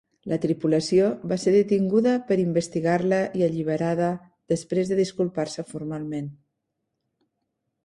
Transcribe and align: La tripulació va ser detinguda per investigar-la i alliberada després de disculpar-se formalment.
La 0.31 0.37
tripulació 0.43 1.09
va 1.33 1.35
ser 1.43 1.51
detinguda 1.55 2.13
per 2.31 2.37
investigar-la 2.45 3.21
i 3.41 3.45
alliberada 3.49 4.09
després 4.55 4.91
de 4.95 4.99
disculpar-se 5.03 5.69
formalment. 5.75 6.35